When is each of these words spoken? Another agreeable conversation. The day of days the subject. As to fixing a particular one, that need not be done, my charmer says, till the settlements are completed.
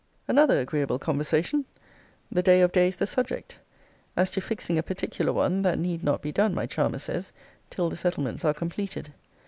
Another 0.27 0.57
agreeable 0.59 0.97
conversation. 0.97 1.63
The 2.31 2.41
day 2.41 2.61
of 2.61 2.71
days 2.71 2.95
the 2.95 3.05
subject. 3.05 3.59
As 4.17 4.31
to 4.31 4.41
fixing 4.41 4.79
a 4.79 4.81
particular 4.81 5.31
one, 5.31 5.61
that 5.61 5.77
need 5.77 6.03
not 6.03 6.23
be 6.23 6.31
done, 6.31 6.55
my 6.55 6.65
charmer 6.65 6.97
says, 6.97 7.31
till 7.69 7.87
the 7.87 7.95
settlements 7.95 8.43
are 8.43 8.55
completed. 8.55 9.13